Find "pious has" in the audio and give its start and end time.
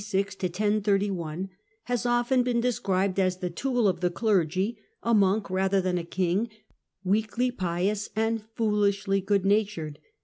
1.11-2.05